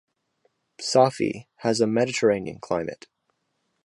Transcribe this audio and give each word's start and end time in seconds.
Safi 0.81 1.45
has 1.57 1.79
a 1.79 1.85
Mediterranean 1.85 2.57
climate. 2.57 3.05